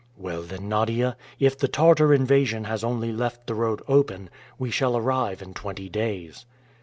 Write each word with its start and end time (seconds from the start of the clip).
"Well 0.17 0.41
then, 0.41 0.67
Nadia, 0.67 1.15
if 1.37 1.55
the 1.59 1.67
Tartar 1.67 2.11
invasion 2.11 2.63
has 2.63 2.83
only 2.83 3.11
left 3.11 3.45
the 3.45 3.53
road 3.53 3.83
open, 3.87 4.31
we 4.57 4.71
shall 4.71 4.97
arrive 4.97 5.43
in 5.43 5.53
twenty 5.53 5.89
days." 5.89 6.47